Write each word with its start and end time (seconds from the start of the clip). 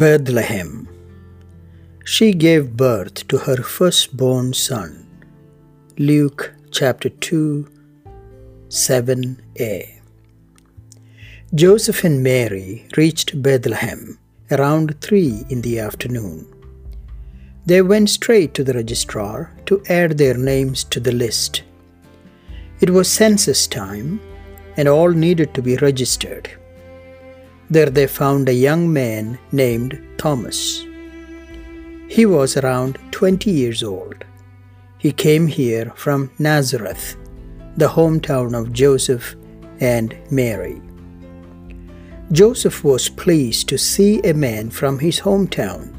Bethlehem. 0.00 0.88
She 2.06 2.32
gave 2.32 2.78
birth 2.78 3.28
to 3.28 3.36
her 3.36 3.56
firstborn 3.62 4.54
son. 4.54 5.06
Luke 5.98 6.54
chapter 6.70 7.10
2, 7.10 7.68
7a. 8.68 10.00
Joseph 11.54 12.04
and 12.04 12.22
Mary 12.22 12.88
reached 12.96 13.42
Bethlehem 13.42 14.18
around 14.50 14.98
3 15.02 15.44
in 15.50 15.60
the 15.60 15.78
afternoon. 15.78 16.46
They 17.66 17.82
went 17.82 18.08
straight 18.08 18.54
to 18.54 18.64
the 18.64 18.72
registrar 18.72 19.52
to 19.66 19.82
add 19.90 20.16
their 20.16 20.38
names 20.38 20.84
to 20.84 21.00
the 21.00 21.12
list. 21.12 21.64
It 22.80 22.88
was 22.88 23.12
census 23.12 23.66
time, 23.66 24.20
and 24.78 24.88
all 24.88 25.10
needed 25.10 25.52
to 25.52 25.60
be 25.60 25.76
registered. 25.76 26.48
There 27.70 27.90
they 27.90 28.06
found 28.06 28.48
a 28.48 28.54
young 28.54 28.92
man 28.92 29.38
named 29.50 30.00
Thomas. 30.18 30.84
He 32.08 32.26
was 32.26 32.56
around 32.56 32.98
20 33.10 33.50
years 33.50 33.82
old. 33.82 34.24
He 34.98 35.12
came 35.12 35.46
here 35.46 35.92
from 35.96 36.30
Nazareth, 36.38 37.16
the 37.76 37.88
hometown 37.88 38.54
of 38.58 38.72
Joseph 38.72 39.34
and 39.80 40.14
Mary. 40.30 40.80
Joseph 42.30 42.84
was 42.84 43.08
pleased 43.08 43.68
to 43.68 43.78
see 43.78 44.20
a 44.20 44.32
man 44.32 44.70
from 44.70 44.98
his 44.98 45.20
hometown. 45.20 45.92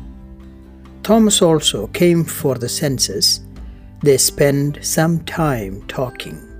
Thomas 1.04 1.42
also 1.42 1.88
came 1.88 2.24
for 2.24 2.56
the 2.56 2.70
census. 2.70 3.42
They 4.02 4.18
spent 4.18 4.86
some 4.86 5.24
time 5.26 5.82
talking. 5.88 6.53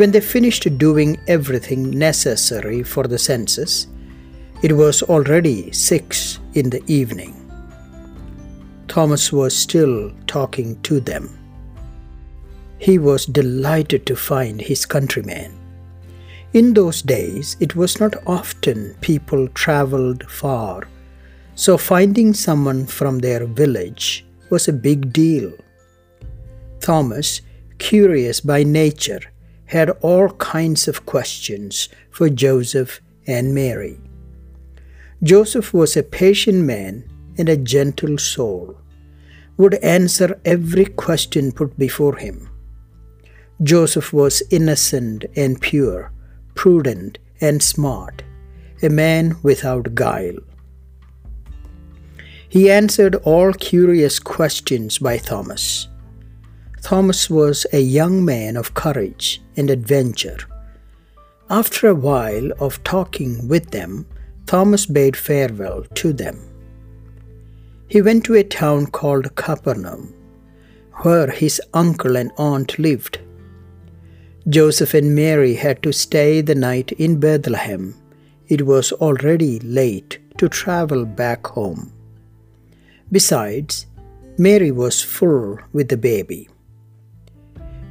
When 0.00 0.12
they 0.12 0.22
finished 0.22 0.78
doing 0.78 1.20
everything 1.28 1.90
necessary 1.90 2.82
for 2.82 3.06
the 3.06 3.18
census, 3.18 3.86
it 4.62 4.72
was 4.72 5.02
already 5.02 5.70
six 5.72 6.38
in 6.54 6.70
the 6.70 6.82
evening. 6.86 7.34
Thomas 8.88 9.30
was 9.30 9.54
still 9.54 10.10
talking 10.26 10.80
to 10.84 11.00
them. 11.00 11.28
He 12.78 12.96
was 12.98 13.26
delighted 13.26 14.06
to 14.06 14.16
find 14.16 14.58
his 14.58 14.86
countrymen. 14.86 15.52
In 16.54 16.72
those 16.72 17.02
days, 17.02 17.58
it 17.60 17.76
was 17.76 18.00
not 18.00 18.26
often 18.26 18.96
people 19.02 19.48
traveled 19.48 20.24
far, 20.30 20.88
so 21.56 21.76
finding 21.76 22.32
someone 22.32 22.86
from 22.86 23.18
their 23.18 23.44
village 23.44 24.24
was 24.48 24.66
a 24.66 24.72
big 24.72 25.12
deal. 25.12 25.52
Thomas, 26.80 27.42
curious 27.76 28.40
by 28.40 28.62
nature, 28.62 29.20
had 29.70 29.90
all 30.00 30.28
kinds 30.30 30.88
of 30.88 31.06
questions 31.06 31.88
for 32.10 32.28
Joseph 32.28 33.00
and 33.28 33.54
Mary. 33.54 34.00
Joseph 35.22 35.72
was 35.72 35.96
a 35.96 36.02
patient 36.02 36.64
man 36.64 37.04
and 37.38 37.48
a 37.48 37.56
gentle 37.56 38.18
soul, 38.18 38.76
would 39.56 39.74
answer 39.74 40.40
every 40.44 40.86
question 40.86 41.52
put 41.52 41.78
before 41.78 42.16
him. 42.16 42.50
Joseph 43.62 44.12
was 44.12 44.42
innocent 44.50 45.24
and 45.36 45.60
pure, 45.60 46.10
prudent 46.56 47.18
and 47.40 47.62
smart, 47.62 48.24
a 48.82 48.88
man 48.88 49.36
without 49.44 49.94
guile. 49.94 50.40
He 52.48 52.68
answered 52.68 53.14
all 53.22 53.52
curious 53.52 54.18
questions 54.18 54.98
by 54.98 55.18
Thomas. 55.18 55.86
Thomas 56.82 57.30
was 57.30 57.66
a 57.72 57.80
young 57.80 58.24
man 58.24 58.56
of 58.56 58.74
courage 58.74 59.40
and 59.56 59.70
adventure. 59.70 60.38
After 61.48 61.88
a 61.88 61.94
while 61.94 62.50
of 62.58 62.82
talking 62.84 63.48
with 63.48 63.70
them, 63.70 64.06
Thomas 64.46 64.86
bade 64.86 65.16
farewell 65.16 65.84
to 65.94 66.12
them. 66.12 66.38
He 67.88 68.02
went 68.02 68.24
to 68.24 68.34
a 68.34 68.44
town 68.44 68.86
called 68.86 69.34
Capernaum, 69.36 70.14
where 71.02 71.30
his 71.30 71.60
uncle 71.74 72.16
and 72.16 72.32
aunt 72.36 72.78
lived. 72.78 73.18
Joseph 74.48 74.94
and 74.94 75.14
Mary 75.14 75.54
had 75.54 75.82
to 75.82 75.92
stay 75.92 76.40
the 76.40 76.54
night 76.54 76.92
in 76.92 77.20
Bethlehem. 77.20 77.94
It 78.48 78.66
was 78.66 78.92
already 78.92 79.58
late 79.60 80.18
to 80.38 80.48
travel 80.48 81.04
back 81.04 81.46
home. 81.46 81.92
Besides, 83.12 83.86
Mary 84.38 84.70
was 84.70 85.02
full 85.02 85.58
with 85.72 85.88
the 85.88 85.96
baby. 85.96 86.49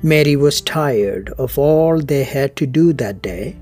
Mary 0.01 0.35
was 0.37 0.61
tired 0.61 1.29
of 1.37 1.57
all 1.57 1.99
they 1.99 2.23
had 2.23 2.55
to 2.55 2.65
do 2.65 2.93
that 2.93 3.21
day. 3.21 3.57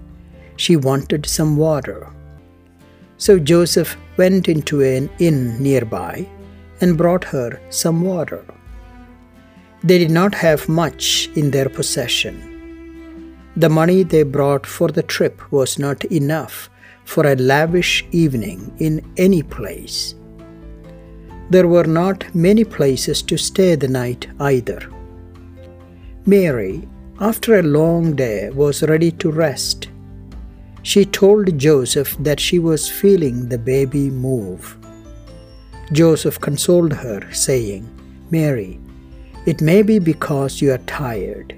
She 0.56 0.76
wanted 0.76 1.26
some 1.26 1.58
water. 1.58 2.14
So 3.18 3.40
Joseph 3.40 3.98
went 4.18 4.48
into 4.48 4.82
an 4.82 5.10
inn 5.18 5.62
nearby 5.62 6.28
and 6.80 6.98
brought 6.98 7.24
her 7.24 7.60
some 7.70 8.02
water. 8.02 8.46
They 9.84 9.98
did 9.98 10.12
not 10.12 10.36
have 10.36 10.70
much 10.70 11.30
in 11.36 11.50
their 11.50 11.70
possession. 11.70 13.36
The 13.56 13.70
money 13.70 14.04
they 14.04 14.22
brought 14.22 14.68
for 14.68 14.90
the 14.90 15.02
trip 15.02 15.52
was 15.52 15.80
not 15.80 16.06
enough 16.06 16.70
for 17.06 17.26
a 17.26 17.36
lavish 17.36 18.06
evening 18.12 18.76
in 18.78 19.02
any 19.18 19.42
place. 19.42 20.14
There 21.50 21.68
were 21.68 21.86
not 21.86 22.36
many 22.36 22.64
places 22.64 23.24
to 23.24 23.38
stay 23.38 23.74
the 23.76 23.88
night 23.88 24.28
either. 24.40 24.92
Mary, 26.30 26.86
after 27.22 27.58
a 27.58 27.64
long 27.64 28.14
day, 28.14 28.50
was 28.50 28.84
ready 28.84 29.12
to 29.12 29.32
rest. 29.32 29.88
She 30.84 31.06
told 31.06 31.58
Joseph 31.58 32.18
that 32.20 32.38
she 32.38 32.60
was 32.60 32.90
feeling 32.90 33.48
the 33.48 33.58
baby 33.58 34.10
move. 34.10 34.78
Joseph 35.94 36.38
consoled 36.42 36.92
her, 36.92 37.32
saying, 37.32 37.88
Mary, 38.30 38.78
it 39.46 39.62
may 39.62 39.82
be 39.82 40.00
because 40.00 40.62
you 40.62 40.74
are 40.74 40.80
tired. 40.80 41.56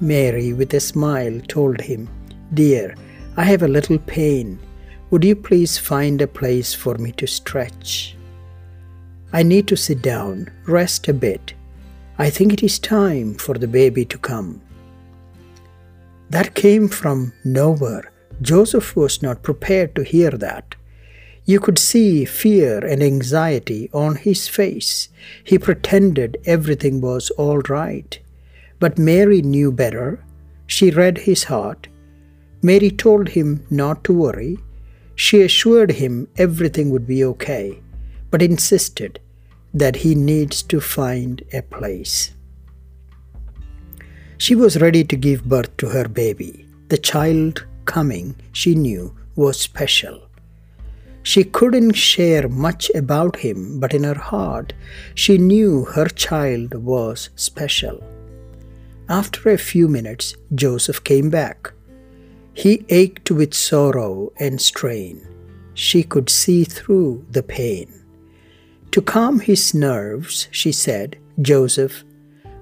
Mary, 0.00 0.52
with 0.52 0.72
a 0.74 0.78
smile, 0.78 1.40
told 1.48 1.80
him, 1.80 2.08
Dear, 2.54 2.94
I 3.36 3.42
have 3.42 3.64
a 3.64 3.74
little 3.76 3.98
pain. 3.98 4.60
Would 5.10 5.24
you 5.24 5.34
please 5.34 5.76
find 5.76 6.22
a 6.22 6.28
place 6.28 6.74
for 6.74 6.94
me 6.94 7.10
to 7.12 7.26
stretch? 7.26 8.16
I 9.32 9.42
need 9.42 9.66
to 9.66 9.76
sit 9.76 10.00
down, 10.00 10.48
rest 10.64 11.08
a 11.08 11.12
bit, 11.12 11.54
I 12.20 12.30
think 12.30 12.52
it 12.52 12.64
is 12.64 12.80
time 12.80 13.34
for 13.34 13.54
the 13.54 13.68
baby 13.68 14.04
to 14.06 14.18
come. 14.18 14.60
That 16.30 16.56
came 16.56 16.88
from 16.88 17.32
nowhere. 17.44 18.10
Joseph 18.42 18.96
was 18.96 19.22
not 19.22 19.44
prepared 19.44 19.94
to 19.94 20.02
hear 20.02 20.32
that. 20.32 20.74
You 21.44 21.60
could 21.60 21.78
see 21.78 22.24
fear 22.24 22.84
and 22.84 23.04
anxiety 23.04 23.88
on 23.92 24.16
his 24.16 24.48
face. 24.48 25.10
He 25.44 25.58
pretended 25.58 26.38
everything 26.44 27.00
was 27.00 27.30
all 27.30 27.60
right. 27.68 28.18
But 28.80 28.98
Mary 28.98 29.40
knew 29.40 29.70
better. 29.70 30.24
She 30.66 30.90
read 30.90 31.18
his 31.18 31.44
heart. 31.44 31.86
Mary 32.62 32.90
told 32.90 33.28
him 33.28 33.64
not 33.70 34.02
to 34.04 34.12
worry. 34.12 34.58
She 35.14 35.40
assured 35.42 35.92
him 35.92 36.26
everything 36.36 36.90
would 36.90 37.06
be 37.06 37.24
okay, 37.24 37.80
but 38.32 38.42
insisted 38.42 39.20
that 39.74 39.96
he 39.96 40.14
needs 40.14 40.62
to 40.64 40.80
find 40.80 41.42
a 41.52 41.62
place. 41.62 42.32
She 44.38 44.54
was 44.54 44.80
ready 44.80 45.04
to 45.04 45.16
give 45.16 45.44
birth 45.44 45.76
to 45.78 45.88
her 45.88 46.08
baby. 46.08 46.66
The 46.88 46.98
child 46.98 47.66
coming, 47.84 48.36
she 48.52 48.74
knew, 48.74 49.14
was 49.34 49.60
special. 49.60 50.22
She 51.22 51.44
couldn't 51.44 51.92
share 51.92 52.48
much 52.48 52.90
about 52.94 53.36
him, 53.36 53.80
but 53.80 53.92
in 53.92 54.04
her 54.04 54.14
heart, 54.18 54.72
she 55.14 55.36
knew 55.36 55.84
her 55.84 56.06
child 56.06 56.74
was 56.74 57.30
special. 57.36 58.02
After 59.08 59.50
a 59.50 59.58
few 59.58 59.88
minutes, 59.88 60.34
Joseph 60.54 61.02
came 61.04 61.30
back. 61.30 61.72
He 62.54 62.84
ached 62.88 63.30
with 63.30 63.54
sorrow 63.54 64.32
and 64.38 64.60
strain. 64.60 65.26
She 65.74 66.02
could 66.02 66.30
see 66.30 66.64
through 66.64 67.26
the 67.30 67.42
pain. 67.42 67.92
To 68.98 69.02
calm 69.02 69.38
his 69.38 69.74
nerves, 69.74 70.48
she 70.50 70.72
said, 70.72 71.18
Joseph, 71.40 72.02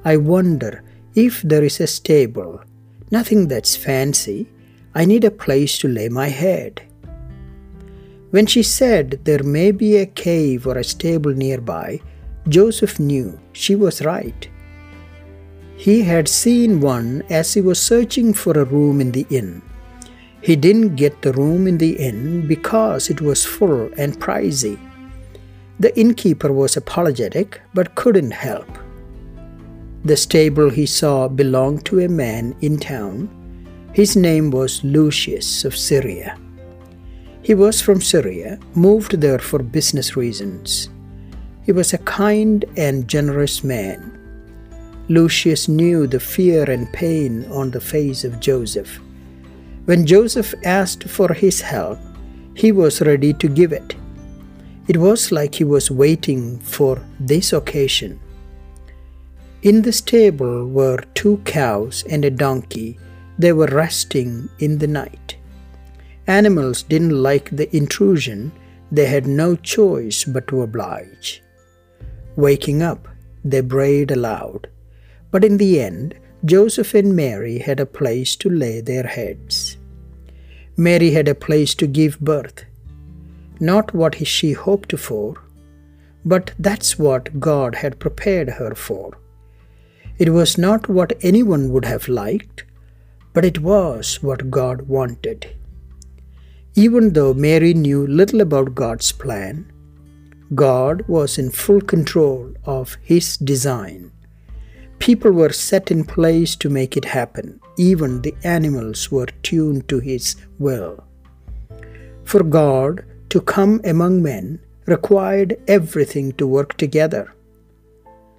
I 0.05 0.19
wonder 0.19 0.85
if 1.15 1.41
there 1.41 1.65
is 1.65 1.81
a 1.81 1.87
stable. 1.87 2.61
Nothing 3.11 3.49
that's 3.49 3.75
fancy. 3.75 4.47
I 4.95 5.07
need 5.07 5.25
a 5.25 5.31
place 5.31 5.79
to 5.79 5.89
lay 5.89 6.11
my 6.11 6.29
head. 6.29 6.83
When 8.33 8.45
she 8.45 8.63
said 8.63 9.25
there 9.25 9.43
may 9.43 9.71
be 9.71 9.97
a 9.97 10.05
cave 10.05 10.67
or 10.67 10.77
a 10.77 10.85
stable 10.85 11.33
nearby, 11.33 12.03
Joseph 12.51 13.01
knew 13.01 13.41
she 13.55 13.75
was 13.75 14.05
right. 14.05 14.47
He 15.79 16.03
had 16.03 16.29
seen 16.29 16.83
one 16.83 17.23
as 17.31 17.55
he 17.55 17.63
was 17.63 17.81
searching 17.81 18.35
for 18.35 18.61
a 18.61 18.65
room 18.65 19.01
in 19.01 19.11
the 19.11 19.27
inn. 19.31 19.63
He 20.43 20.55
didn't 20.55 20.97
get 20.97 21.23
the 21.23 21.33
room 21.33 21.67
in 21.67 21.79
the 21.79 21.97
inn 21.97 22.47
because 22.47 23.09
it 23.09 23.23
was 23.23 23.47
full 23.47 23.89
and 23.97 24.21
pricey. 24.21 24.79
The 25.79 25.99
innkeeper 25.99 26.53
was 26.53 26.77
apologetic 26.77 27.61
but 27.75 27.95
couldn't 27.95 28.31
help. 28.31 28.79
The 30.05 30.17
stable 30.17 30.71
he 30.71 30.87
saw 30.87 31.29
belonged 31.29 31.85
to 31.87 32.01
a 32.01 32.09
man 32.09 32.57
in 32.61 32.79
town. 32.79 33.29
His 33.93 34.17
name 34.17 34.51
was 34.51 34.85
Lucius 34.85 35.65
of 35.65 35.77
Syria. 35.77 36.39
He 37.43 37.55
was 37.55 37.81
from 37.81 38.01
Syria, 38.01 38.59
moved 38.75 39.21
there 39.21 39.39
for 39.39 39.59
business 39.63 40.17
reasons. 40.17 40.89
He 41.65 41.73
was 41.73 41.93
a 41.93 41.99
kind 41.99 42.65
and 42.77 43.09
generous 43.09 43.63
man. 43.63 44.13
Lucius 45.09 45.69
knew 45.69 46.07
the 46.07 46.21
fear 46.21 46.71
and 46.71 46.93
pain 46.93 47.45
on 47.51 47.71
the 47.71 47.81
face 47.81 48.25
of 48.25 48.41
Joseph. 48.41 49.01
When 49.85 50.07
Joseph 50.07 50.55
asked 50.65 51.05
for 51.05 51.33
his 51.33 51.61
help, 51.61 51.99
he 52.55 52.73
was 52.73 53.03
ready 53.03 53.33
to 53.35 53.49
give 53.49 53.73
it. 53.73 53.95
It 54.89 54.99
was 54.99 55.33
like 55.33 55.57
he 55.57 55.65
was 55.65 55.91
waiting 55.91 56.59
for 56.61 57.03
this 57.19 57.53
occasion. 57.53 58.21
In 59.63 59.83
the 59.83 59.93
stable 59.93 60.69
were 60.69 61.03
two 61.15 61.39
cows 61.45 62.05
and 62.09 62.25
a 62.25 62.31
donkey. 62.31 62.99
They 63.39 63.53
were 63.53 63.67
resting 63.67 64.49
in 64.61 64.79
the 64.79 64.87
night. 64.87 65.37
Animals 66.29 66.83
didn't 66.85 67.21
like 67.23 67.51
the 67.51 67.75
intrusion, 67.77 68.53
they 68.93 69.07
had 69.07 69.27
no 69.27 69.57
choice 69.57 70.25
but 70.25 70.47
to 70.49 70.63
oblige. 70.63 71.43
Waking 72.37 72.83
up, 72.83 73.09
they 73.45 73.61
brayed 73.61 74.11
aloud. 74.11 74.69
But 75.31 75.45
in 75.45 75.57
the 75.57 75.81
end, 75.81 76.15
Joseph 76.45 76.95
and 76.95 77.17
Mary 77.17 77.59
had 77.59 77.81
a 77.81 77.87
place 77.87 78.37
to 78.37 78.49
lay 78.49 78.81
their 78.81 79.07
heads. 79.07 79.77
Mary 80.77 81.11
had 81.11 81.27
a 81.27 81.35
place 81.35 81.75
to 81.75 81.87
give 81.87 82.21
birth. 82.21 82.65
Not 83.59 83.95
what 83.95 84.27
she 84.27 84.53
hoped 84.53 84.99
for, 84.99 85.35
but 86.25 86.53
that's 86.59 86.99
what 86.99 87.41
God 87.41 87.77
had 87.77 87.99
prepared 87.99 88.51
her 88.51 88.75
for. 88.75 89.17
It 90.19 90.31
was 90.31 90.59
not 90.59 90.89
what 90.89 91.19
anyone 91.23 91.71
would 91.73 91.85
have 91.85 92.09
liked, 92.09 92.65
but 93.33 93.45
it 93.45 93.61
was 93.61 94.23
what 94.23 94.51
God 94.51 94.83
wanted. 94.83 95.55
Even 96.75 97.13
though 97.13 97.33
Mary 97.33 97.73
knew 97.73 98.07
little 98.07 98.41
about 98.41 98.75
God's 98.75 99.13
plan, 99.13 99.71
God 100.55 101.03
was 101.09 101.39
in 101.39 101.51
full 101.51 101.81
control 101.81 102.53
of 102.65 102.97
His 103.03 103.37
design. 103.37 104.13
People 104.99 105.33
were 105.33 105.53
set 105.53 105.91
in 105.91 106.05
place 106.05 106.57
to 106.57 106.71
make 106.71 106.97
it 106.97 107.05
happen. 107.05 107.61
Even 107.77 108.23
the 108.23 108.35
animals 108.45 109.11
were 109.11 109.27
tuned 109.43 109.89
to 109.89 110.01
His 110.01 110.37
will. 110.59 111.05
For 112.25 112.43
God 112.43 113.05
to 113.31 113.41
come 113.41 113.81
among 113.85 114.23
men 114.23 114.61
required 114.87 115.57
everything 115.67 116.33
to 116.33 116.47
work 116.47 116.77
together. 116.77 117.35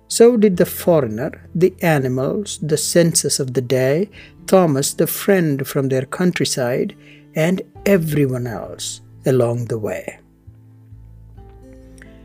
So 0.08 0.38
did 0.38 0.58
the 0.58 0.66
foreigner, 0.66 1.50
the 1.54 1.74
animals, 1.82 2.60
the 2.62 2.78
census 2.78 3.40
of 3.40 3.54
the 3.54 3.62
day, 3.62 4.10
Thomas, 4.46 4.94
the 4.94 5.08
friend 5.08 5.68
from 5.68 5.90
their 5.90 6.06
countryside, 6.06 6.96
and 7.36 7.62
everyone 7.86 8.48
else 8.48 9.02
along 9.26 9.66
the 9.66 9.78
way. 9.78 10.20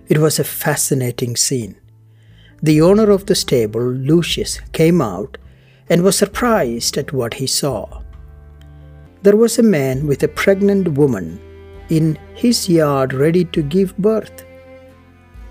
It 0.08 0.18
was 0.18 0.38
a 0.38 0.44
fascinating 0.44 1.36
scene. 1.36 1.76
The 2.62 2.80
owner 2.80 3.10
of 3.10 3.26
the 3.26 3.34
stable, 3.34 3.82
Lucius, 3.82 4.60
came 4.72 5.00
out 5.02 5.36
and 5.88 6.02
was 6.02 6.16
surprised 6.16 6.96
at 6.96 7.12
what 7.12 7.34
he 7.34 7.46
saw. 7.46 8.02
There 9.22 9.36
was 9.36 9.58
a 9.58 9.64
man 9.64 10.06
with 10.06 10.22
a 10.22 10.28
pregnant 10.28 10.88
woman 10.88 11.40
in 11.98 12.18
his 12.42 12.68
yard 12.68 13.12
ready 13.12 13.44
to 13.56 13.62
give 13.62 13.96
birth. 13.98 14.44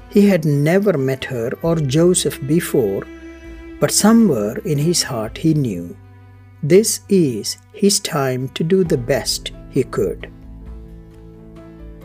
He 0.09 0.27
had 0.27 0.43
never 0.43 0.97
met 0.97 1.23
her 1.25 1.51
or 1.61 1.75
Joseph 1.75 2.37
before, 2.47 3.03
but 3.79 3.91
somewhere 3.91 4.57
in 4.73 4.77
his 4.77 5.03
heart 5.03 5.37
he 5.37 5.53
knew 5.53 5.95
this 6.63 7.01
is 7.09 7.57
his 7.73 7.99
time 7.99 8.47
to 8.49 8.63
do 8.63 8.83
the 8.83 8.97
best 8.97 9.51
he 9.71 9.83
could. 9.83 10.31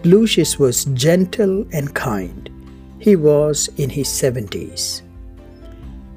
Lucius 0.05 0.59
was 0.59 0.85
gentle 1.07 1.67
and 1.73 1.95
kind. 1.95 2.51
He 2.99 3.17
was 3.17 3.69
in 3.77 3.91
his 3.91 4.09
70s. 4.09 5.03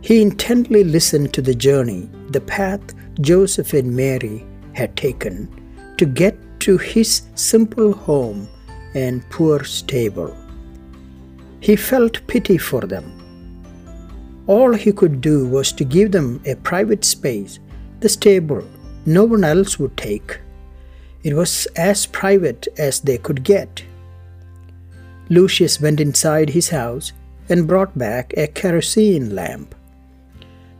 He 0.02 0.22
intently 0.22 0.84
listened 0.84 1.34
to 1.34 1.42
the 1.42 1.56
journey, 1.56 2.10
the 2.30 2.42
path 2.42 2.96
Joseph 3.20 3.74
and 3.74 3.94
Mary 3.94 4.46
had 4.74 4.96
taken 4.96 5.50
to 5.98 6.06
get 6.06 6.38
to 6.60 6.78
his 6.78 7.24
simple 7.36 7.94
home 7.94 8.48
and 8.94 9.28
poor 9.30 9.64
stable. 9.64 10.36
He 11.62 11.76
felt 11.76 12.26
pity 12.28 12.58
for 12.58 12.82
them. 12.82 13.16
All 14.48 14.74
he 14.74 14.92
could 14.92 15.22
do 15.22 15.48
was 15.48 15.72
to 15.74 15.84
give 15.84 16.12
them 16.12 16.42
a 16.46 16.56
private 16.56 17.06
space 17.06 17.60
the 18.00 18.10
stable 18.10 18.64
no 19.06 19.24
one 19.26 19.44
else 19.44 19.80
would 19.80 19.96
take. 19.98 20.40
It 21.24 21.34
was 21.34 21.68
as 21.76 22.06
private 22.06 22.68
as 22.78 23.00
they 23.02 23.18
could 23.18 23.44
get. 23.44 23.84
Lucius 25.30 25.82
went 25.82 26.00
inside 26.00 26.50
his 26.50 26.70
house 26.70 27.12
and 27.50 27.68
brought 27.68 27.98
back 27.98 28.34
a 28.38 28.48
kerosene 28.48 29.36
lamp. 29.36 29.76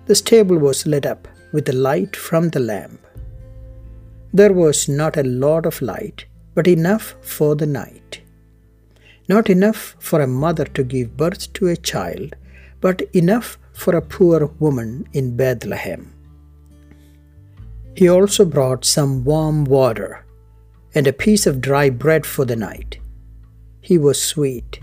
The 0.06 0.16
stable 0.16 0.58
was 0.58 0.88
lit 0.88 1.06
up 1.06 1.28
with 1.52 1.66
the 1.66 1.74
light 1.74 2.16
from 2.16 2.50
the 2.50 2.60
lamp. 2.60 3.00
There 4.34 4.54
was 4.54 4.88
not 4.88 5.18
a 5.18 5.24
lot 5.24 5.66
of 5.66 5.82
light, 5.82 6.26
but 6.54 6.68
enough 6.68 7.16
for 7.22 7.56
the 7.56 7.66
night. 7.66 8.22
Not 9.28 9.50
enough 9.50 9.96
for 10.00 10.22
a 10.22 10.28
mother 10.28 10.66
to 10.66 10.84
give 10.84 11.18
birth 11.18 11.52
to 11.54 11.68
a 11.68 11.78
child, 11.78 12.36
but 12.82 13.02
enough 13.14 13.58
for 13.74 13.96
a 13.96 14.02
poor 14.02 14.46
woman 14.60 15.08
in 15.14 15.36
Bethlehem. 15.36 16.14
He 17.96 18.08
also 18.08 18.46
brought 18.46 18.86
some 18.86 19.24
warm 19.24 19.66
water 19.66 20.26
and 20.96 21.08
a 21.08 21.14
piece 21.14 21.46
of 21.46 21.62
dry 21.62 21.90
bread 21.90 22.26
for 22.26 22.46
the 22.46 22.56
night. 22.56 23.00
He 23.82 23.98
was 23.98 24.22
sweet, 24.22 24.80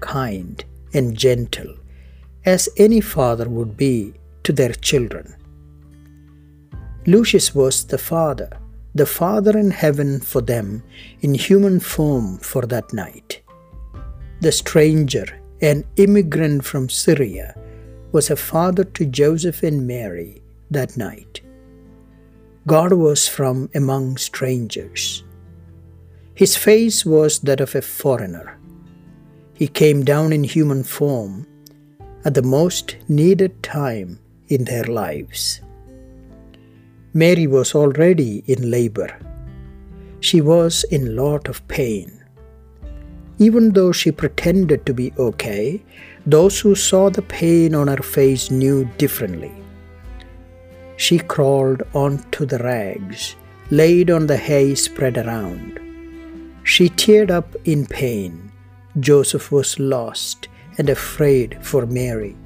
kind, 0.00 0.64
and 0.92 1.16
gentle, 1.16 1.74
as 2.44 2.68
any 2.76 3.00
father 3.00 3.48
would 3.48 3.76
be 3.76 4.14
to 4.44 4.52
their 4.52 4.72
children. 4.72 5.34
Lucius 7.06 7.54
was 7.54 7.84
the 7.84 7.98
father, 7.98 8.50
the 8.94 9.06
Father 9.06 9.56
in 9.56 9.70
heaven 9.70 10.20
for 10.20 10.40
them 10.40 10.82
in 11.20 11.34
human 11.34 11.80
form 11.80 12.38
for 12.38 12.62
that 12.66 12.92
night. 12.92 13.42
The 14.40 14.52
stranger, 14.52 15.26
an 15.60 15.84
immigrant 15.96 16.64
from 16.64 16.88
Syria, 16.88 17.54
was 18.12 18.30
a 18.30 18.36
father 18.36 18.84
to 18.84 19.06
Joseph 19.06 19.62
and 19.62 19.86
Mary 19.86 20.42
that 20.70 20.96
night. 20.96 21.40
God 22.66 22.92
was 22.92 23.28
from 23.28 23.70
among 23.74 24.16
strangers. 24.16 25.24
His 26.34 26.56
face 26.56 27.04
was 27.04 27.40
that 27.40 27.60
of 27.60 27.74
a 27.74 27.82
foreigner. 27.82 28.58
He 29.54 29.68
came 29.68 30.04
down 30.04 30.32
in 30.32 30.42
human 30.42 30.82
form 30.82 31.46
at 32.24 32.34
the 32.34 32.42
most 32.42 32.96
needed 33.08 33.62
time 33.62 34.18
in 34.48 34.64
their 34.64 34.84
lives. 34.84 35.60
Mary 37.12 37.48
was 37.48 37.74
already 37.74 38.44
in 38.46 38.70
labor. 38.70 39.18
She 40.20 40.40
was 40.40 40.84
in 40.84 41.16
lot 41.16 41.48
of 41.48 41.66
pain. 41.66 42.24
Even 43.38 43.72
though 43.72 43.90
she 43.90 44.12
pretended 44.12 44.86
to 44.86 44.94
be 44.94 45.12
okay, 45.18 45.82
those 46.24 46.60
who 46.60 46.76
saw 46.76 47.10
the 47.10 47.22
pain 47.22 47.74
on 47.74 47.88
her 47.88 48.02
face 48.02 48.50
knew 48.52 48.84
differently. 48.96 49.52
She 50.98 51.18
crawled 51.18 51.82
onto 51.94 52.46
the 52.46 52.58
rags, 52.58 53.34
laid 53.70 54.10
on 54.10 54.28
the 54.28 54.36
hay 54.36 54.76
spread 54.76 55.18
around. 55.18 55.80
She 56.62 56.90
teared 56.90 57.32
up 57.32 57.56
in 57.64 57.86
pain. 57.86 58.52
Joseph 59.00 59.50
was 59.50 59.80
lost 59.80 60.46
and 60.78 60.88
afraid 60.88 61.58
for 61.60 61.86
Mary. 61.86 62.36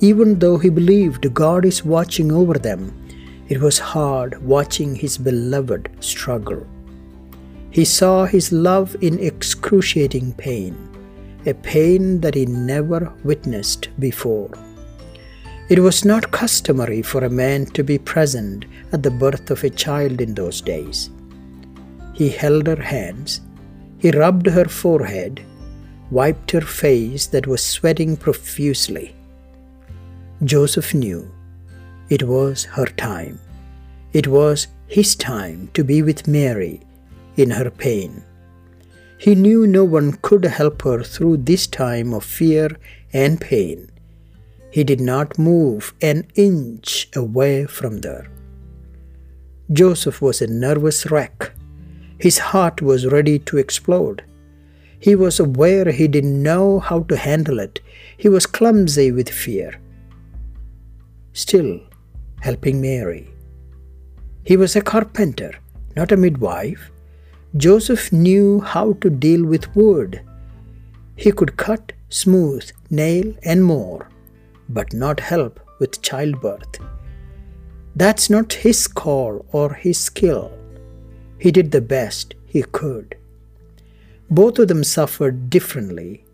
Even 0.00 0.38
though 0.38 0.58
he 0.58 0.68
believed 0.68 1.32
God 1.32 1.64
is 1.64 1.82
watching 1.82 2.30
over 2.30 2.58
them, 2.58 3.03
it 3.48 3.60
was 3.60 3.78
hard 3.78 4.42
watching 4.42 4.94
his 4.94 5.18
beloved 5.18 5.90
struggle. 6.00 6.66
He 7.70 7.84
saw 7.84 8.24
his 8.24 8.52
love 8.52 8.96
in 9.02 9.18
excruciating 9.18 10.34
pain, 10.34 10.76
a 11.44 11.54
pain 11.54 12.20
that 12.20 12.34
he 12.34 12.46
never 12.46 13.12
witnessed 13.22 13.88
before. 13.98 14.50
It 15.68 15.78
was 15.78 16.04
not 16.04 16.30
customary 16.30 17.02
for 17.02 17.24
a 17.24 17.30
man 17.30 17.66
to 17.66 17.82
be 17.82 17.98
present 17.98 18.64
at 18.92 19.02
the 19.02 19.10
birth 19.10 19.50
of 19.50 19.64
a 19.64 19.70
child 19.70 20.20
in 20.20 20.34
those 20.34 20.60
days. 20.60 21.10
He 22.14 22.28
held 22.28 22.66
her 22.66 22.80
hands, 22.80 23.40
he 23.98 24.10
rubbed 24.10 24.46
her 24.46 24.66
forehead, 24.66 25.42
wiped 26.10 26.50
her 26.52 26.60
face 26.60 27.26
that 27.28 27.46
was 27.46 27.62
sweating 27.64 28.16
profusely. 28.16 29.14
Joseph 30.44 30.94
knew 30.94 31.30
it 32.08 32.22
was 32.22 32.64
her 32.64 32.86
time. 32.86 33.40
It 34.12 34.28
was 34.28 34.68
his 34.86 35.14
time 35.16 35.70
to 35.74 35.84
be 35.84 36.02
with 36.02 36.28
Mary 36.28 36.80
in 37.36 37.50
her 37.50 37.70
pain. 37.70 38.22
He 39.18 39.34
knew 39.34 39.66
no 39.66 39.84
one 39.84 40.18
could 40.22 40.44
help 40.44 40.82
her 40.82 41.02
through 41.02 41.38
this 41.38 41.66
time 41.66 42.12
of 42.12 42.24
fear 42.24 42.76
and 43.12 43.40
pain 43.40 43.90
he 44.74 44.82
did 44.82 45.00
not 45.00 45.38
move 45.38 45.94
an 46.02 46.26
inch 46.34 47.08
away 47.14 47.64
from 47.64 47.98
there. 47.98 48.28
Joseph 49.72 50.20
was 50.20 50.42
a 50.42 50.48
nervous 50.48 51.08
wreck. 51.12 51.52
His 52.18 52.38
heart 52.38 52.82
was 52.82 53.06
ready 53.06 53.38
to 53.50 53.56
explode. 53.56 54.24
He 54.98 55.14
was 55.14 55.38
aware 55.38 55.92
he 55.92 56.08
didn't 56.08 56.42
know 56.42 56.80
how 56.80 57.04
to 57.04 57.16
handle 57.16 57.60
it. 57.60 57.78
He 58.16 58.28
was 58.28 58.46
clumsy 58.46 59.12
with 59.12 59.28
fear. 59.28 59.80
Still, 61.32 61.78
helping 62.44 62.80
Mary. 62.80 63.26
He 64.44 64.56
was 64.62 64.76
a 64.76 64.82
carpenter, 64.82 65.52
not 65.96 66.12
a 66.12 66.16
midwife. 66.24 66.90
Joseph 67.56 68.12
knew 68.12 68.60
how 68.60 68.92
to 68.94 69.08
deal 69.08 69.44
with 69.52 69.74
wood. 69.74 70.20
He 71.16 71.32
could 71.32 71.56
cut, 71.56 71.92
smooth, 72.10 72.70
nail, 72.90 73.32
and 73.44 73.64
more, 73.64 74.10
but 74.68 74.92
not 74.92 75.20
help 75.20 75.58
with 75.80 76.02
childbirth. 76.02 76.78
That's 77.96 78.28
not 78.28 78.52
his 78.52 78.86
call 78.88 79.46
or 79.52 79.72
his 79.72 79.98
skill. 79.98 80.52
He 81.38 81.50
did 81.50 81.70
the 81.70 81.80
best 81.96 82.34
he 82.46 82.62
could. 82.80 83.16
Both 84.28 84.58
of 84.58 84.68
them 84.68 84.84
suffered 84.84 85.48
differently. 85.48 86.24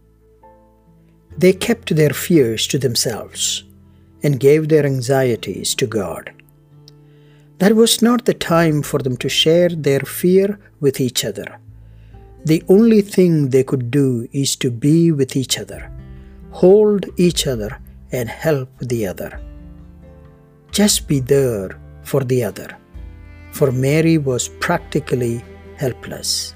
They 1.36 1.52
kept 1.52 1.94
their 1.94 2.14
fears 2.26 2.66
to 2.68 2.78
themselves 2.78 3.64
and 4.22 4.40
gave 4.40 4.68
their 4.68 4.86
anxieties 4.86 5.74
to 5.76 5.86
God. 5.86 6.32
That 7.58 7.76
was 7.76 8.00
not 8.00 8.24
the 8.24 8.34
time 8.34 8.82
for 8.82 8.98
them 8.98 9.16
to 9.18 9.28
share 9.28 9.68
their 9.68 10.00
fear 10.00 10.58
with 10.80 11.00
each 11.00 11.24
other. 11.24 11.58
The 12.44 12.62
only 12.68 13.02
thing 13.02 13.50
they 13.50 13.64
could 13.64 13.90
do 13.90 14.26
is 14.32 14.56
to 14.56 14.70
be 14.70 15.12
with 15.12 15.36
each 15.36 15.58
other, 15.58 15.90
hold 16.52 17.06
each 17.18 17.46
other, 17.46 17.78
and 18.12 18.28
help 18.28 18.70
the 18.78 19.06
other. 19.06 19.40
Just 20.72 21.06
be 21.06 21.20
there 21.20 21.78
for 22.02 22.24
the 22.24 22.42
other, 22.44 22.76
for 23.52 23.70
Mary 23.70 24.16
was 24.16 24.48
practically 24.48 25.44
helpless. 25.76 26.54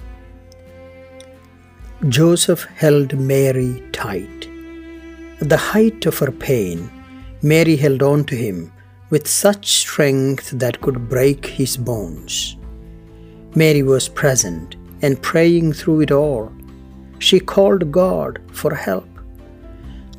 Joseph 2.09 2.64
held 2.76 3.18
Mary 3.18 3.83
tight. 3.92 4.49
At 5.40 5.49
the 5.49 5.56
height 5.56 6.06
of 6.06 6.18
her 6.18 6.30
pain, 6.30 6.90
Mary 7.50 7.76
held 7.76 8.02
on 8.02 8.24
to 8.24 8.34
him 8.34 8.72
with 9.10 9.28
such 9.28 9.66
strength 9.66 10.50
that 10.58 10.80
could 10.80 11.10
break 11.10 11.44
his 11.44 11.76
bones. 11.76 12.56
Mary 13.54 13.82
was 13.82 14.08
present 14.08 14.76
and 15.02 15.20
praying 15.20 15.70
through 15.72 16.00
it 16.00 16.10
all. 16.10 16.50
She 17.18 17.38
called 17.38 17.92
God 17.92 18.40
for 18.50 18.74
help. 18.74 19.08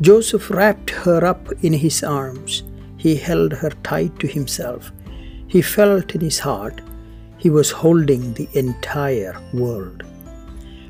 Joseph 0.01 0.51
wrapped 0.51 0.91
her 0.91 1.25
up 1.25 1.51
in 1.63 1.73
his 1.73 2.03
arms. 2.03 2.61
He 2.97 3.15
held 3.15 3.53
her 3.53 3.71
tight 3.81 4.19
to 4.19 4.27
himself. 4.27 4.91
He 5.47 5.63
felt 5.63 6.13
in 6.13 6.21
his 6.21 6.37
heart 6.37 6.81
he 7.39 7.49
was 7.49 7.71
holding 7.71 8.33
the 8.33 8.47
entire 8.53 9.35
world. 9.51 10.03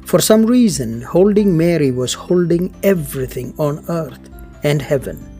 For 0.06 0.20
some 0.20 0.46
reason, 0.46 1.01
holding 1.01 1.56
Mary 1.56 1.92
was 1.92 2.13
holding 2.13 2.75
everything 2.84 3.54
on 3.58 3.86
earth 3.88 4.30
and 4.63 4.82
heaven. 4.82 5.35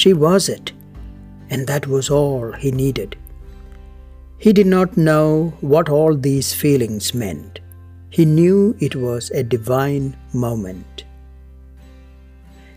She 0.00 0.12
was 0.24 0.48
it, 0.48 0.72
and 1.50 1.66
that 1.66 1.86
was 1.94 2.08
all 2.18 2.52
he 2.52 2.70
needed. 2.70 3.16
He 4.44 4.52
did 4.58 4.66
not 4.66 4.96
know 4.96 5.52
what 5.72 5.90
all 5.96 6.14
these 6.16 6.54
feelings 6.54 7.12
meant. 7.12 7.60
He 8.08 8.24
knew 8.24 8.76
it 8.80 8.96
was 8.96 9.30
a 9.30 9.42
divine 9.42 10.16
moment. 10.32 11.04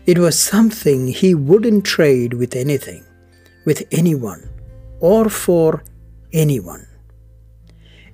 It 0.04 0.18
was 0.18 0.38
something 0.38 1.08
he 1.08 1.34
wouldn't 1.34 1.86
trade 1.86 2.34
with 2.34 2.54
anything, 2.54 3.04
with 3.64 3.82
anyone, 3.90 4.42
or 5.00 5.30
for 5.30 5.82
anyone. 6.44 6.86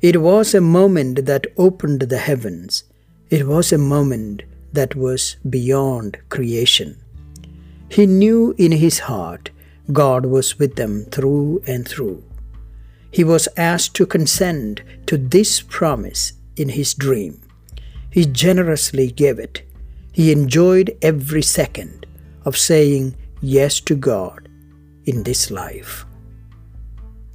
It 0.01 0.23
was 0.31 0.55
a 0.55 0.69
moment 0.79 1.27
that 1.27 1.53
opened 1.57 2.03
the 2.03 2.25
heavens 2.31 2.85
it 3.39 3.47
was 3.47 3.73
a 3.73 3.79
moment 3.79 4.43
that 4.73 4.97
was 4.97 5.37
beyond 5.49 6.19
creation. 6.29 6.97
He 7.91 8.07
knew 8.07 8.55
in 8.57 8.73
his 8.73 9.01
heart 9.01 9.51
God 9.93 10.25
was 10.27 10.59
with 10.59 10.77
them 10.77 11.07
through 11.11 11.63
and 11.67 11.87
through. 11.87 12.23
He 13.11 13.25
was 13.25 13.49
asked 13.57 13.95
to 13.97 14.07
consent 14.07 14.83
to 15.07 15.17
this 15.19 15.61
promise 15.61 16.35
in 16.57 16.69
his 16.69 16.95
dream. 16.95 17.41
He 18.11 18.27
generously 18.27 19.11
gave 19.11 19.41
it. 19.41 19.63
He 20.13 20.31
enjoyed 20.31 20.97
every 21.03 21.43
second 21.43 22.07
of 22.45 22.57
saying 22.57 23.17
yes 23.41 23.81
to 23.81 23.97
God 23.97 24.49
in 25.05 25.25
this 25.25 25.51
life. 25.51 26.07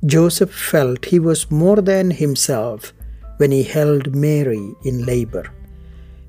Joseph 0.06 0.54
felt 0.54 1.06
he 1.06 1.20
was 1.20 1.52
more 1.52 1.82
than 1.82 2.12
himself 2.12 2.94
when 3.38 3.52
he 3.52 3.64
held 3.64 4.16
Mary 4.16 4.74
in 4.84 5.06
labor. 5.06 5.52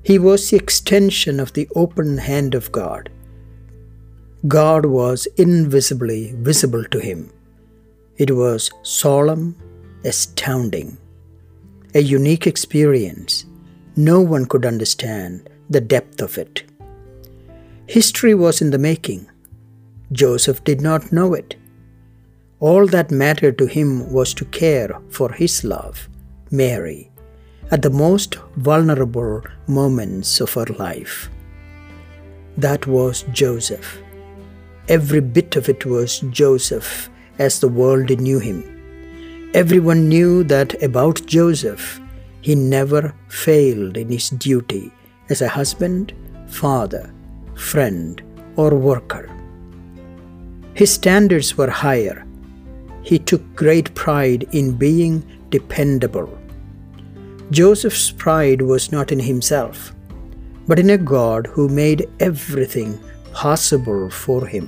He 0.03 0.19
was 0.19 0.49
the 0.49 0.57
extension 0.57 1.39
of 1.39 1.53
the 1.53 1.69
open 1.75 2.17
hand 2.17 2.55
of 2.55 2.71
God. 2.71 3.09
God 4.45 4.85
was 4.85 5.27
invisibly 5.37 6.33
visible 6.35 6.83
to 6.85 6.99
him. 6.99 7.31
It 8.17 8.35
was 8.35 8.69
solemn, 8.83 9.55
astounding, 10.05 10.97
a 11.95 12.01
unique 12.01 12.45
experience. 12.45 13.45
No 13.95 14.21
one 14.21 14.45
could 14.45 14.63
understand 14.63 15.49
the 15.71 15.81
depth 15.81 16.21
of 16.21 16.37
it. 16.37 16.63
History 17.87 18.35
was 18.35 18.61
in 18.61 18.69
the 18.69 18.77
making. 18.77 19.27
Joseph 20.11 20.63
did 20.63 20.81
not 20.81 21.11
know 21.11 21.33
it. 21.33 21.55
All 22.59 22.85
that 22.87 23.09
mattered 23.09 23.57
to 23.57 23.65
him 23.65 24.11
was 24.13 24.35
to 24.35 24.45
care 24.45 25.01
for 25.09 25.31
his 25.31 25.63
love, 25.63 26.07
Mary, 26.51 27.09
at 27.71 27.81
the 27.81 27.89
most 27.89 28.35
vulnerable 28.55 29.41
moments 29.65 30.39
of 30.39 30.53
her 30.53 30.65
life. 30.77 31.29
That 32.55 32.85
was 32.85 33.23
Joseph. 33.31 33.99
Every 34.87 35.21
bit 35.21 35.55
of 35.55 35.69
it 35.69 35.85
was 35.85 36.19
Joseph 36.31 37.09
as 37.39 37.59
the 37.59 37.67
world 37.67 38.09
knew 38.19 38.39
him. 38.39 38.63
Everyone 39.53 40.07
knew 40.07 40.43
that 40.45 40.81
about 40.81 41.25
Joseph. 41.25 41.99
He 42.41 42.55
never 42.55 43.13
failed 43.27 43.97
in 43.97 44.09
his 44.09 44.29
duty 44.29 44.91
as 45.29 45.41
a 45.41 45.49
husband, 45.49 46.13
father, 46.47 47.13
friend, 47.55 48.21
or 48.55 48.75
worker. 48.75 49.29
His 50.73 50.93
standards 50.93 51.57
were 51.57 51.69
higher. 51.69 52.25
He 53.03 53.19
took 53.19 53.55
great 53.55 53.93
pride 53.95 54.47
in 54.51 54.77
being 54.77 55.23
dependable 55.49 56.37
Joseph's 57.49 58.11
pride 58.11 58.61
was 58.61 58.91
not 58.91 59.13
in 59.13 59.19
himself, 59.19 59.93
but 60.67 60.79
in 60.79 60.89
a 60.89 60.97
God 60.97 61.47
who 61.47 61.69
made 61.69 62.09
everything 62.19 62.99
possible 63.37 64.09
for 64.09 64.47
him. 64.47 64.67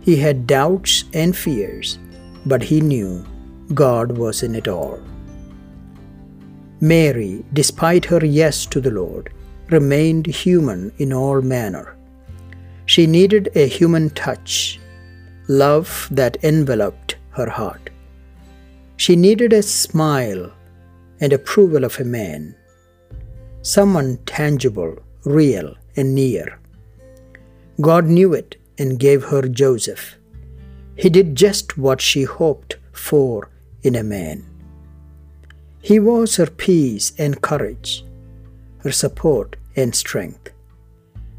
He 0.00 0.14
had 0.16 0.46
doubts 0.46 1.04
and 1.12 1.36
fears, 1.36 1.98
but 2.46 2.62
he 2.62 2.80
knew 2.80 3.24
God 3.74 4.12
was 4.16 4.42
in 4.44 4.54
it 4.54 4.68
all. 4.68 5.00
Mary, 6.80 7.44
despite 7.52 8.04
her 8.04 8.24
yes 8.24 8.66
to 8.66 8.80
the 8.80 8.92
Lord, 8.92 9.32
remained 9.68 10.26
human 10.26 10.92
in 10.98 11.12
all 11.12 11.42
manner. 11.42 11.96
She 12.86 13.06
needed 13.06 13.50
a 13.56 13.66
human 13.66 14.10
touch, 14.10 14.78
love 15.48 16.08
that 16.12 16.42
enveloped 16.44 17.16
her 17.30 17.50
heart. 17.50 17.90
She 18.96 19.16
needed 19.16 19.52
a 19.52 19.62
smile 19.62 20.52
and 21.20 21.32
approval 21.32 21.84
of 21.84 21.98
a 21.98 22.04
man, 22.04 22.54
someone 23.62 24.18
tangible, 24.24 24.96
real, 25.24 25.74
and 25.96 26.14
near. 26.14 26.59
God 27.80 28.06
knew 28.06 28.34
it 28.34 28.56
and 28.78 28.98
gave 28.98 29.24
her 29.24 29.42
Joseph. 29.42 30.16
He 30.96 31.08
did 31.08 31.36
just 31.36 31.78
what 31.78 32.00
she 32.00 32.24
hoped 32.24 32.76
for 32.92 33.50
in 33.82 33.94
a 33.94 34.02
man. 34.02 34.44
He 35.80 35.98
was 35.98 36.36
her 36.36 36.46
peace 36.46 37.12
and 37.18 37.40
courage, 37.40 38.04
her 38.78 38.92
support 38.92 39.56
and 39.76 39.94
strength. 39.94 40.50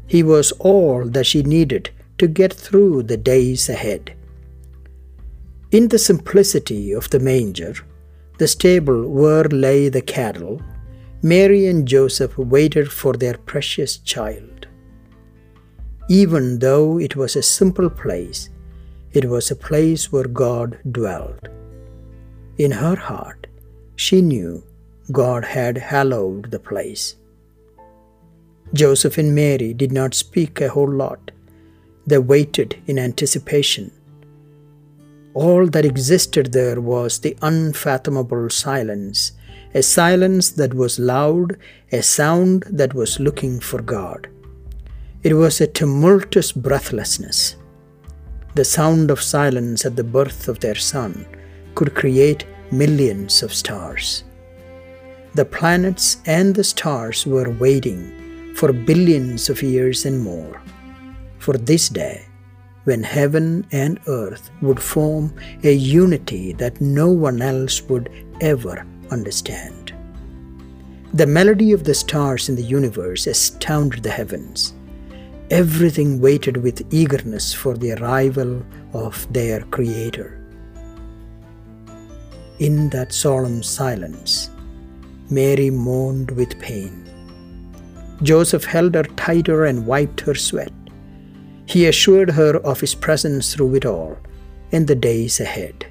He 0.06 0.22
was 0.22 0.52
all 0.52 1.04
that 1.04 1.26
she 1.26 1.42
needed 1.42 1.90
to 2.18 2.26
get 2.26 2.52
through 2.52 3.04
the 3.04 3.16
days 3.16 3.68
ahead. 3.68 4.14
In 5.70 5.88
the 5.88 5.98
simplicity 5.98 6.92
of 6.92 7.08
the 7.10 7.20
manger, 7.20 7.74
the 8.38 8.48
stable 8.48 9.08
where 9.08 9.44
lay 9.44 9.88
the 9.88 10.02
cattle, 10.02 10.60
Mary 11.22 11.66
and 11.66 11.86
Joseph 11.86 12.36
waited 12.36 12.90
for 12.90 13.14
their 13.14 13.38
precious 13.38 13.98
child. 13.98 14.51
Even 16.20 16.58
though 16.58 16.98
it 16.98 17.16
was 17.16 17.36
a 17.36 17.42
simple 17.42 17.88
place, 17.88 18.50
it 19.14 19.24
was 19.24 19.50
a 19.50 19.56
place 19.56 20.12
where 20.12 20.28
God 20.28 20.78
dwelled. 20.96 21.48
In 22.58 22.70
her 22.70 22.96
heart, 22.96 23.46
she 23.96 24.20
knew 24.20 24.62
God 25.10 25.42
had 25.42 25.78
hallowed 25.78 26.50
the 26.50 26.58
place. 26.58 27.16
Joseph 28.74 29.16
and 29.16 29.34
Mary 29.34 29.72
did 29.72 29.90
not 29.90 30.12
speak 30.12 30.60
a 30.60 30.68
whole 30.68 30.92
lot. 31.04 31.30
They 32.06 32.18
waited 32.18 32.76
in 32.86 32.98
anticipation. 32.98 33.90
All 35.32 35.66
that 35.68 35.86
existed 35.86 36.52
there 36.52 36.78
was 36.78 37.20
the 37.20 37.38
unfathomable 37.40 38.50
silence, 38.50 39.32
a 39.72 39.82
silence 39.82 40.50
that 40.50 40.74
was 40.74 40.98
loud, 40.98 41.56
a 41.90 42.02
sound 42.02 42.64
that 42.70 42.92
was 42.92 43.18
looking 43.18 43.60
for 43.60 43.80
God. 43.80 44.28
It 45.22 45.34
was 45.34 45.60
a 45.60 45.68
tumultuous 45.68 46.50
breathlessness. 46.50 47.54
The 48.56 48.64
sound 48.64 49.08
of 49.08 49.22
silence 49.22 49.86
at 49.86 49.94
the 49.94 50.02
birth 50.02 50.48
of 50.48 50.58
their 50.58 50.74
son 50.74 51.26
could 51.76 51.94
create 51.94 52.44
millions 52.72 53.40
of 53.44 53.54
stars. 53.54 54.24
The 55.34 55.44
planets 55.44 56.16
and 56.26 56.52
the 56.52 56.64
stars 56.64 57.24
were 57.24 57.50
waiting 57.50 58.52
for 58.56 58.72
billions 58.72 59.48
of 59.48 59.62
years 59.62 60.06
and 60.06 60.20
more 60.20 60.60
for 61.38 61.56
this 61.56 61.88
day 61.88 62.26
when 62.82 63.04
heaven 63.04 63.64
and 63.70 64.00
earth 64.08 64.50
would 64.60 64.82
form 64.82 65.32
a 65.62 65.72
unity 65.72 66.52
that 66.54 66.80
no 66.80 67.08
one 67.08 67.40
else 67.40 67.80
would 67.82 68.10
ever 68.40 68.84
understand. 69.12 69.94
The 71.14 71.28
melody 71.28 71.70
of 71.70 71.84
the 71.84 71.94
stars 71.94 72.48
in 72.48 72.56
the 72.56 72.62
universe 72.62 73.28
astounded 73.28 74.02
the 74.02 74.10
heavens. 74.10 74.74
Everything 75.52 76.18
waited 76.18 76.56
with 76.56 76.86
eagerness 76.90 77.52
for 77.52 77.76
the 77.76 77.92
arrival 77.92 78.64
of 78.94 79.30
their 79.30 79.60
Creator. 79.64 80.40
In 82.58 82.88
that 82.88 83.12
solemn 83.12 83.62
silence, 83.62 84.48
Mary 85.28 85.68
moaned 85.68 86.30
with 86.30 86.58
pain. 86.58 87.04
Joseph 88.22 88.64
held 88.64 88.94
her 88.94 89.02
tighter 89.02 89.66
and 89.66 89.86
wiped 89.86 90.22
her 90.22 90.34
sweat. 90.34 90.72
He 91.66 91.84
assured 91.84 92.30
her 92.30 92.56
of 92.60 92.80
his 92.80 92.94
presence 92.94 93.52
through 93.52 93.74
it 93.74 93.84
all 93.84 94.16
in 94.70 94.86
the 94.86 94.94
days 94.94 95.38
ahead. 95.38 95.84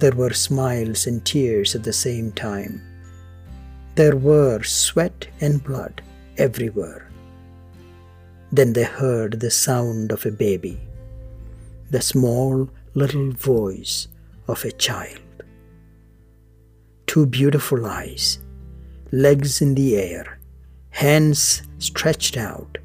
There 0.00 0.16
were 0.16 0.32
smiles 0.32 1.06
and 1.06 1.24
tears 1.24 1.76
at 1.76 1.84
the 1.84 1.92
same 1.92 2.32
time. 2.32 2.82
There 3.94 4.16
were 4.16 4.64
sweat 4.64 5.28
and 5.40 5.62
blood 5.62 6.02
everywhere. 6.36 7.07
Then 8.52 8.72
they 8.72 8.84
heard 8.84 9.40
the 9.40 9.50
sound 9.50 10.12
of 10.12 10.24
a 10.24 10.30
baby, 10.30 10.80
the 11.90 12.00
small 12.00 12.68
little 12.94 13.32
voice 13.32 14.08
of 14.46 14.64
a 14.64 14.72
child. 14.72 15.20
Two 17.06 17.26
beautiful 17.26 17.86
eyes, 17.86 18.38
legs 19.12 19.60
in 19.60 19.74
the 19.74 19.96
air, 19.96 20.38
hands 20.90 21.62
stretched 21.78 22.36
out, 22.36 22.78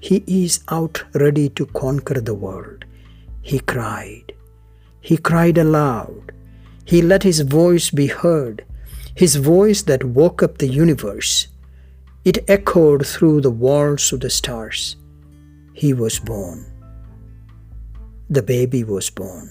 he 0.00 0.22
is 0.26 0.60
out 0.68 1.02
ready 1.14 1.48
to 1.50 1.64
conquer 1.64 2.20
the 2.20 2.34
world. 2.34 2.84
He 3.40 3.58
cried. 3.58 4.34
He 5.00 5.16
cried 5.16 5.56
aloud. 5.56 6.32
He 6.84 7.00
let 7.00 7.22
his 7.22 7.40
voice 7.40 7.88
be 7.88 8.08
heard, 8.08 8.66
his 9.14 9.36
voice 9.36 9.80
that 9.82 10.04
woke 10.04 10.42
up 10.42 10.58
the 10.58 10.66
universe. 10.66 11.48
It 12.24 12.44
echoed 12.48 13.06
through 13.06 13.42
the 13.42 13.50
walls 13.50 14.12
of 14.12 14.20
the 14.20 14.30
stars. 14.30 14.96
He 15.74 15.92
was 15.92 16.18
born. 16.18 16.64
The 18.30 18.42
baby 18.42 18.82
was 18.82 19.10
born. 19.10 19.50